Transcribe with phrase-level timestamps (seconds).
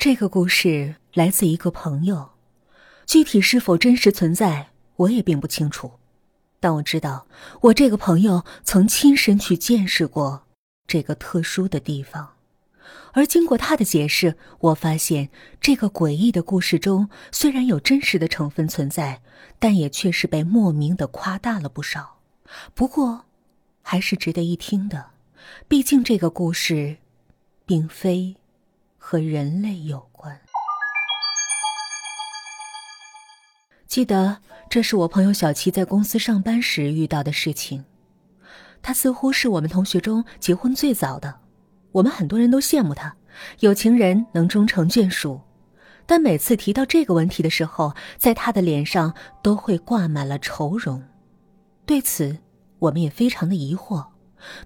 [0.00, 2.30] 这个故事来自一个朋友，
[3.04, 5.92] 具体是否真实存在，我也并不清楚。
[6.58, 7.26] 但我知道，
[7.60, 10.46] 我这个朋友曾亲身去见识过
[10.86, 12.36] 这个特殊的地方。
[13.12, 15.28] 而经过他的解释，我发现
[15.60, 19.20] 这个诡异的故事中虽然有真实的成分存在，
[19.58, 22.20] 但也确实被莫名的夸大了不少。
[22.74, 23.26] 不过，
[23.82, 25.10] 还是值得一听的，
[25.68, 26.96] 毕竟这个故事，
[27.66, 28.36] 并非。
[29.02, 30.38] 和人类有关。
[33.88, 34.36] 记得
[34.68, 37.84] 这是我朋友小七在公司上班时遇到的事情。
[38.82, 41.40] 他似乎是我们同学中结婚最早的，
[41.92, 43.16] 我们很多人都羡慕他，
[43.58, 45.40] 有情人能终成眷属。
[46.06, 51.02] 但每次提到这个问题的时候，在他的脸上都会挂满了愁容。
[51.84, 52.38] 对此，
[52.78, 54.06] 我们也非常的疑惑。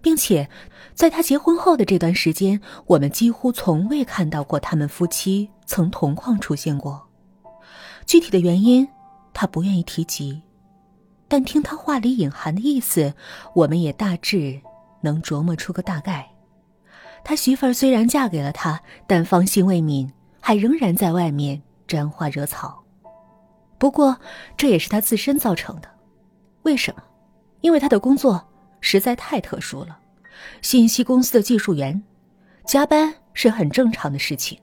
[0.01, 0.49] 并且，
[0.95, 7.09] 在他结婚后的这段时间，我们几乎从未看到过他们夫妻曾同框出现过。
[8.07, 8.87] 具体的原因，
[9.33, 10.43] 他不愿意提及，
[11.27, 13.15] 但听他话里隐含的意思，
[13.55, 14.61] 我们也大致
[15.01, 16.29] 能琢磨出个大概。
[17.25, 22.85] 他媳妇儿虽然嫁给了他，但芳心未泯，还仍然在外面沾花惹草。
[23.79, 24.17] 不过，
[24.57, 25.89] 这也是他自身造成的。
[26.63, 27.03] 为什么？
[27.63, 28.47] 因为他的工作。
[28.87, 29.97] 实在太特殊了，
[30.61, 32.03] 信息公司的技术员，
[32.67, 34.59] 加班是很正常的事情，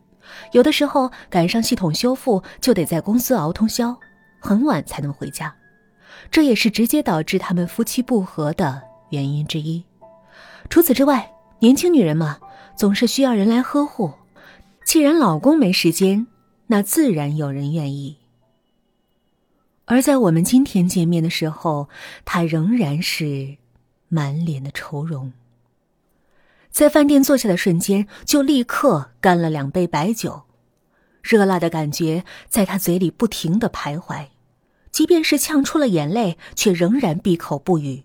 [0.51, 3.97] 有的时候赶上系统修复就得在公司熬通宵，
[4.39, 5.51] 很晚才能回家，
[6.29, 9.83] 这也是直接导致他们夫妻不和的原因之一。
[10.69, 12.37] 除此之外，年轻女人嘛，
[12.75, 14.13] 总是需要人来呵护，
[14.85, 16.27] 既然老公没时间，
[16.67, 18.19] 那自然有人愿意。
[19.85, 21.89] 而在我们今天见面的时候，
[22.23, 23.57] 他仍然是。
[24.11, 25.31] 满脸的愁容。
[26.69, 30.43] 在饭店坐下的瞬间，就立刻干了两杯白酒，
[31.21, 34.27] 热辣的感觉在他嘴里不停的徘徊，
[34.91, 38.03] 即便是呛出了眼泪，却仍然闭口不语。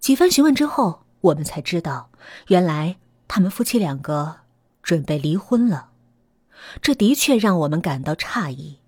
[0.00, 2.10] 几番询问之后，我们才知道，
[2.48, 2.96] 原来
[3.26, 4.36] 他们夫妻两个
[4.82, 5.90] 准备离婚了。
[6.80, 8.78] 这的确让我们感到诧异。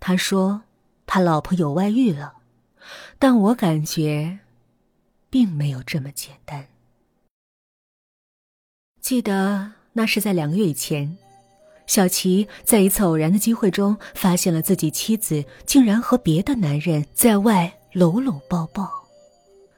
[0.00, 0.62] 他说
[1.06, 2.34] 他老婆有外遇了，
[3.18, 4.40] 但我感觉。
[5.36, 6.66] 并没有这么简单。
[9.02, 11.18] 记得那是在两个月以前，
[11.86, 18.90] 小齐在一次偶然的机会中发现了自己妻子竟然和别的男人在外搂搂抱抱。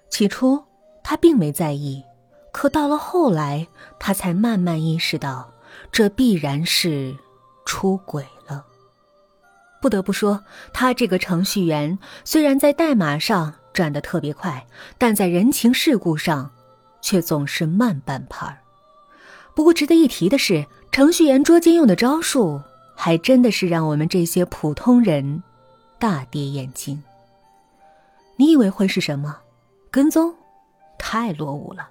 [0.08, 0.62] 起初
[1.02, 2.04] 他并没在意，
[2.52, 3.66] 可到了后来，
[3.98, 5.52] 他才慢慢意识到，
[5.90, 7.16] 这必然是
[7.66, 8.64] 出轨了。
[9.82, 13.57] 不得不说，他这个程序员虽然在代码上。
[13.72, 16.50] 转得特别快，但在人情世故上，
[17.00, 18.58] 却总是慢半拍儿。
[19.54, 22.60] 不过值得一提的是，程序员捉奸用的招数，
[22.96, 25.42] 还真的是让我们这些普通人
[25.98, 27.02] 大跌眼镜。
[28.36, 29.36] 你以为会是什么？
[29.90, 30.34] 跟踪？
[30.98, 31.88] 太落伍了。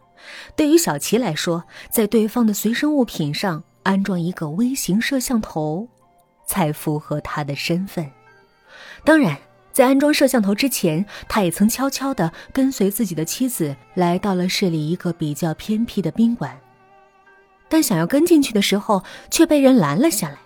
[0.56, 5.88] 对于小齐来说，在对方的随身物品上安装一个微型摄像头，
[6.46, 8.10] 才符合他的身份。
[9.06, 9.38] 当然。
[9.78, 16.60] 在安装摄像头之前，他也曾悄悄地跟随自己的妻子来到了市里一个比较偏僻的宾馆，
[17.70, 20.38] 但想要跟进去的时候，却被人拦了下来。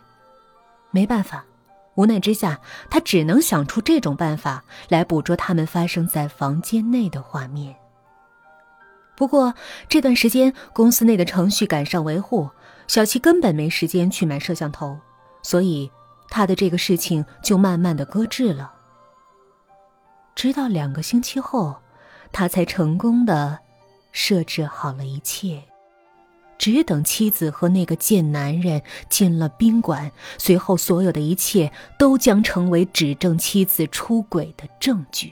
[0.90, 1.46] 没办法，
[1.96, 2.60] 无奈之下，
[2.90, 7.74] 他只能想出这种办法来捕捉他们发生在房间内的画面。
[9.16, 9.54] 不过
[9.88, 12.50] 这段时间，公司内的程序赶上维护，
[12.86, 15.00] 小七根本没时间去买摄像头，
[15.42, 15.90] 所以
[16.28, 18.74] 他的这个事情就慢慢的搁置了。
[20.42, 21.76] 直到两个星期后，
[22.32, 23.60] 他才成功的
[24.12, 25.62] 设置好了一切，
[26.58, 35.32] 只等妻子和那个贱男人进了宾馆，随后所有的一切都将成为指证妻子出轨的证据。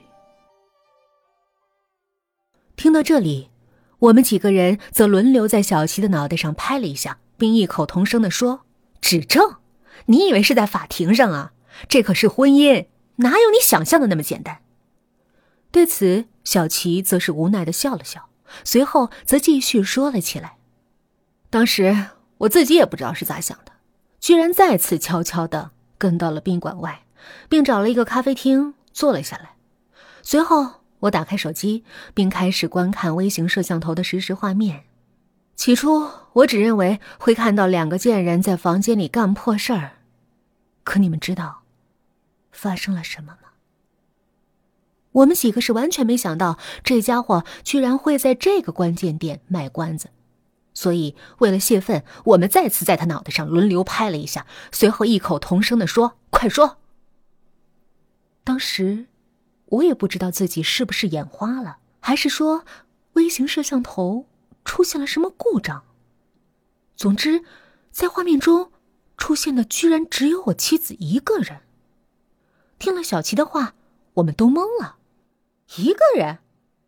[2.76, 3.50] 听到这里，
[3.98, 8.62] 我们几个人则轮流在小琪的脑袋上拍了一下，并异口同声的说
[9.02, 9.56] ：“指证？
[10.06, 11.54] 你以为是在法庭上啊？
[11.88, 12.86] 这可是婚姻，
[13.16, 14.60] 哪有你想象的那么简单？”
[15.72, 18.30] 对此，小琪则是无奈的笑了笑，
[18.64, 20.58] 随后则继续说了起来
[21.52, 22.08] ：“当时
[22.40, 23.74] 我自己也不知道是咋想的，
[24.20, 27.04] 居然再次悄悄的跟到了宾馆外，
[27.48, 29.52] 并找了一个咖啡厅坐了下来。
[30.24, 31.84] 随后，我打开手机，
[32.16, 34.86] 并开始观看微型摄像头的实时画面。
[35.56, 39.98] 起初，我只认为会看到两个贱人在房间里干破事儿，
[40.84, 41.62] 可你们知道
[42.52, 43.49] 发生了什么吗？”
[45.20, 50.10] 我们几个是完全没想到，这家伙居然会在这个关键点卖关子，
[50.74, 56.78] 所以为了泄愤，我们再次在他脑袋上轮流拍了一下，随后异口同声的说：“快说！”
[58.44, 59.08] 当时，
[59.66, 62.64] 我也不知道自己是不是眼花了，还是说
[63.14, 64.26] 微型摄像头
[64.64, 65.84] 出现了什么故障。
[66.96, 67.44] 总之，
[67.92, 68.72] 在画面中
[69.18, 71.62] 出现的居然只有我妻子一个人。
[72.78, 73.74] 听了小齐的话，
[74.16, 74.99] 我们都懵了。
[75.78, 76.40] 一个人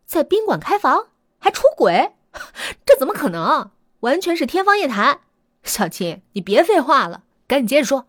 [0.04, 1.08] 在宾馆开房
[1.38, 2.14] 还出轨，
[2.84, 3.70] 这怎么可能？
[4.00, 5.20] 完全是天方夜谭。
[5.62, 8.08] 小青，你别废话了，赶紧接着说，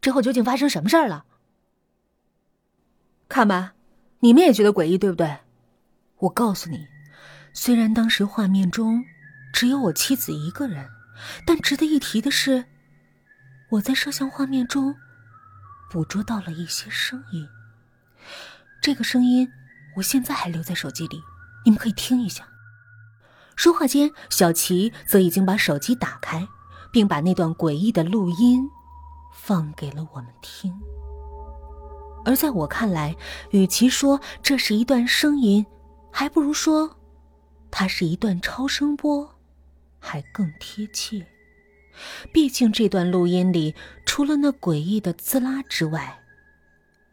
[0.00, 1.24] 之后究竟发生什么事儿了？
[3.28, 3.74] 看吧，
[4.20, 5.38] 你们也觉得诡异，对不对？
[6.18, 6.86] 我告诉你，
[7.52, 9.04] 虽然当时画面中
[9.52, 10.88] 只有我妻子一个人，
[11.44, 12.66] 但值得一提的是，
[13.70, 14.94] 我在摄像画面中
[15.90, 17.48] 捕捉到了一些声音。
[18.80, 19.52] 这个声音。
[19.98, 21.22] 我现在还留在手机里，
[21.64, 22.48] 你们可以听一下。
[23.56, 26.46] 说话间，小齐则已经把手机打开，
[26.92, 28.70] 并把那段诡异的录音
[29.34, 30.72] 放给了我们听。
[32.24, 33.16] 而在我看来，
[33.50, 35.66] 与其说这是一段声音，
[36.12, 36.96] 还不如说
[37.70, 39.36] 它是一段超声波，
[39.98, 41.26] 还更贴切。
[42.32, 43.74] 毕竟这段录音里，
[44.06, 46.20] 除了那诡异的滋啦之外，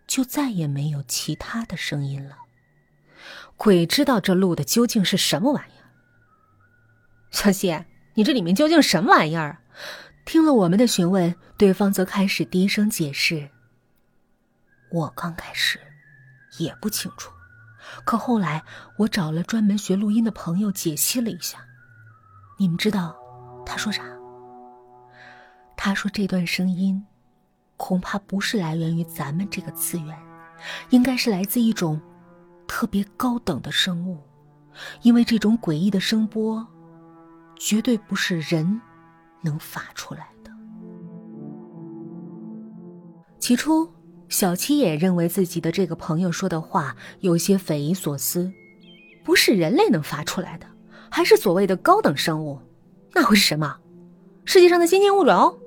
[0.05, 2.44] 就再也没有其他的声音了。
[3.57, 5.87] 鬼知道这录的究竟是什么玩意儿。
[7.31, 9.59] 小谢，你这里面究竟什么玩意儿？
[10.25, 13.49] 听了我们的询问，对方则开始低声解释。
[14.91, 15.79] 我刚开始
[16.57, 17.31] 也不清楚，
[18.05, 18.63] 可后来
[18.97, 21.59] 我找了专门学录音的朋友解析了一下。
[22.57, 23.15] 你们知道
[23.65, 24.03] 他说啥？
[25.77, 27.05] 他说这段声音
[27.77, 30.17] 恐怕不是来源于咱们这个次元，
[30.89, 32.01] 应该是来自一种。
[32.67, 34.17] 特别高等的生物，
[35.01, 36.65] 因为这种诡异的声波，
[37.55, 38.81] 绝对不是人
[39.41, 40.51] 能发出来的。
[43.39, 43.89] 起初，
[44.27, 48.51] 小七也认为自己的这个朋友说的话有些匪夷所思，
[49.23, 50.65] 不是人类能发出来的，
[51.09, 52.59] 还是所谓的高等生物，
[53.13, 53.77] 那会是什么？
[54.43, 55.59] 世界上的新进物种？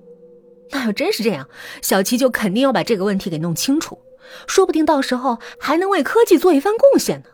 [0.70, 1.48] 那要真是这样，
[1.80, 3.98] 小七就肯定要把这个问题给弄清楚。
[4.46, 7.30] 说不定到时候还能为科技做一番贡献呢。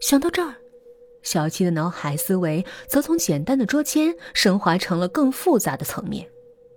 [0.00, 0.54] 想到这儿，
[1.22, 6.28] 小七的脑海思维则从简单的捉奸升华成了更复杂的层面。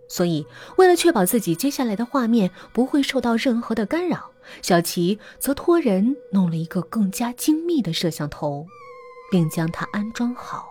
[0.10, 0.46] 所以，
[0.78, 4.32] 为了确保自己接下来的画面不会受到任何的干扰，
[4.62, 8.68] 小齐则托人弄了一个更加精密的摄像头，
[9.32, 10.68] 并将它安装好。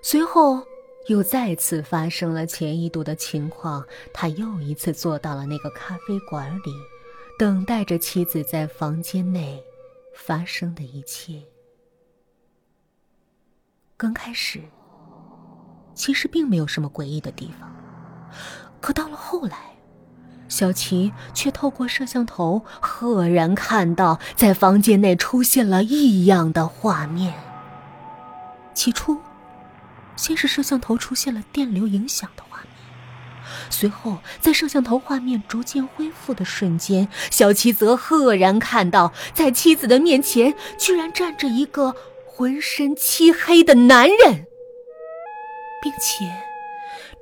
[0.00, 0.66] 随后，
[1.06, 6.72] 又再次发生了前一度的情况，他又一次坐到了那个咖啡馆里。
[7.42, 9.60] 等待着妻子在房间内
[10.14, 11.42] 发生的一切。
[13.96, 14.60] 刚开始，
[15.92, 17.68] 其实并没有什么诡异的地方，
[18.80, 19.58] 可到了后来，
[20.46, 27.34] 小琪却透过摄像头赫然看到，在房间内出现了异样的画面。
[28.72, 29.18] 起初，
[30.14, 32.71] 先是摄像头出现了电流影响的画面。
[33.70, 41.94] 随后，在摄像头画面逐渐恢复的瞬间，小七则赫然看到，在妻子的面前，居然站着一个
[42.26, 44.46] 浑身漆黑的男人，
[45.82, 46.32] 并且，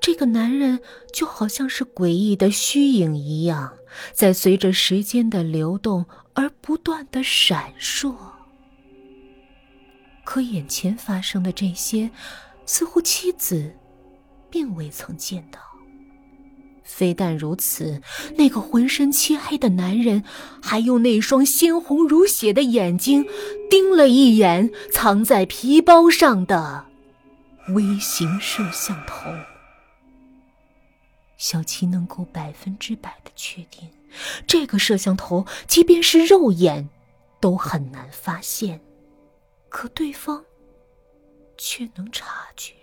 [0.00, 0.80] 这个男人
[1.12, 3.72] 就好像是诡异的虚影一样，
[4.12, 8.14] 在随着时间的流动而不断的闪烁。
[10.24, 12.10] 可眼前发生的这些，
[12.64, 13.74] 似乎妻子
[14.48, 15.58] 并未曾见到。
[16.92, 18.02] 非但如此，
[18.36, 20.24] 那个浑身漆黑的男人
[20.60, 23.26] 还用那双鲜红如血的眼睛
[23.70, 26.86] 盯了一眼藏在皮包上的
[27.68, 29.30] 微型摄像头。
[31.38, 33.88] 小七能够百分之百的确定，
[34.46, 36.90] 这个摄像头即便是肉眼
[37.40, 38.80] 都很难发现，
[39.70, 40.44] 可对方
[41.56, 42.74] 却能察觉。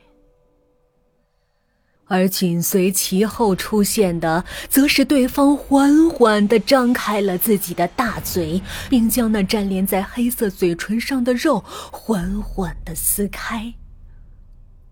[2.08, 13.74] 而紧随其后出现的，则是对方缓缓地张开了自己的大嘴，并将那粘连在黑色嘴唇上的肉缓缓地撕开。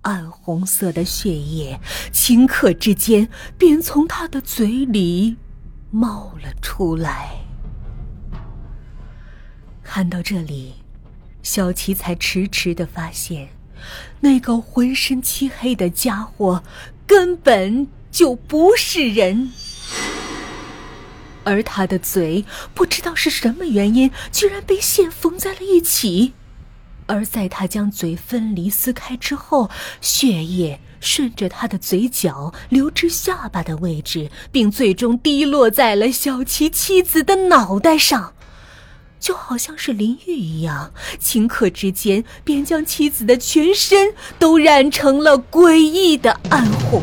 [0.02, 1.80] 暗红色的血液
[2.12, 5.36] 顷刻之间便从他的嘴里
[5.90, 7.32] 冒了出来。
[9.82, 10.74] 看到这里，
[11.42, 13.48] 小琪才迟迟地发现，
[14.20, 16.62] 那个浑身漆黑的家伙。
[17.08, 19.52] 根本就不是人，
[21.44, 26.34] 而他的嘴不知道是什么原因，居然被线缝在了一起，
[27.08, 29.70] 而在他将嘴分离撕开之后，
[30.02, 38.35] 血液顺着他的嘴角流至下巴的位置，并最终滴落在了小琪妻子的脑袋上，
[39.25, 47.01] 就好像是淋浴一样，顷刻之间便将妻子的全身都染成了诡异的暗红。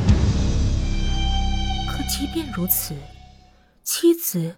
[1.88, 2.94] 可即便如此，
[3.82, 4.54] 妻子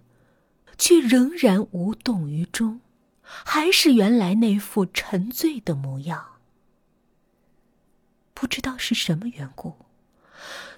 [0.77, 2.81] 却仍然无动于衷。
[3.23, 6.23] 还是原来那副沉醉的模样。
[8.35, 9.73] 不知道是什么缘故，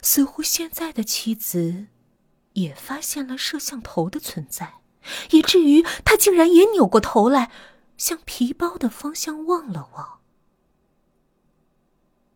[0.02, 1.88] 似乎现在的妻子
[2.54, 4.76] 也发现了摄像头的存在，
[5.32, 7.52] 以至于他竟然也扭过头来，
[7.98, 10.20] 向皮包的方向望了望。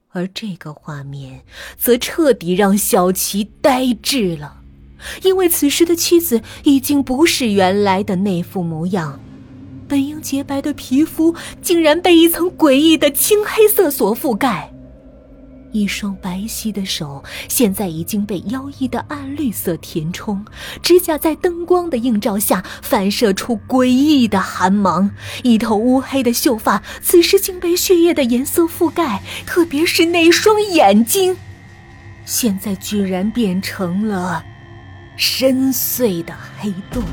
[0.09, 1.45] 而这个画面
[1.77, 4.61] 则彻底让小琪呆滞了，
[5.23, 9.19] 因为此时的妻子已经不是原来的那副模样。
[9.87, 14.70] 本应洁白的皮肤，竟然被一层诡异的青黑色所覆盖。
[15.71, 20.45] 一双白皙的手，现在已经被妖异的暗绿色填充。
[20.81, 25.11] 指甲在灯光的映照下，反射出诡异的寒芒。
[25.43, 29.21] 一头乌黑的秀发，此时竟被血液的颜色覆盖。
[29.45, 31.37] 特别是那双眼睛，
[32.25, 34.43] 现在居然变成了
[35.15, 37.03] 深邃的黑洞。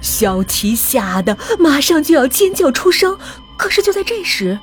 [0.00, 3.18] 小琪吓得马上就要尖叫出声，
[3.58, 4.58] 可是就在这时，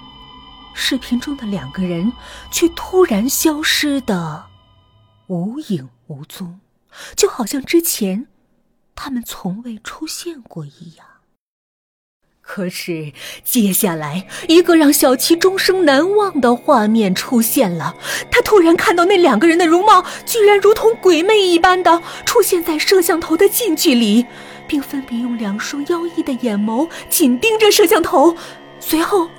[0.79, 2.13] 视频中的两个人
[2.51, 4.45] 却突然消失的
[5.25, 6.59] 无影无踪，
[7.15, 8.27] 就好像之前
[8.95, 11.07] 他们从未出现过一样。
[12.41, 13.11] 可是
[13.43, 17.95] 接下来一个让小七终生难忘的画面出现了，
[18.31, 24.25] 他突然看到那两个人的容貌居然如同鬼魅一般的出现在摄像头的近距离。
[24.67, 28.35] 并分别用两双妖异的眼眸紧盯着摄像头，
[28.81, 29.29] 随后，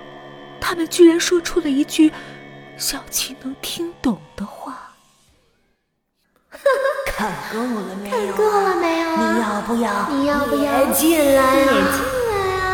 [0.61, 2.13] 他们居然说出了一句
[2.77, 4.93] 小七能听懂的话。
[7.07, 8.17] 看够了没有？
[8.17, 9.17] 看够了没有？
[9.17, 10.09] 你要不要？
[10.11, 10.93] 你要不要？
[10.93, 11.65] 进来啊！
[11.65, 12.01] 进
[12.31, 12.69] 来啊！